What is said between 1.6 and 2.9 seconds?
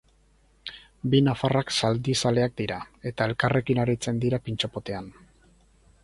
zaldizaleak dira,